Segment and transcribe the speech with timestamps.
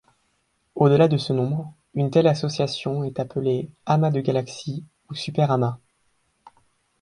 [0.73, 5.77] Au-delà de ce nombre, une telle association est appelée amas de galaxies ou superamas.